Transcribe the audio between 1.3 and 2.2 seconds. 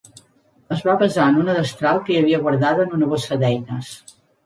en una destral que hi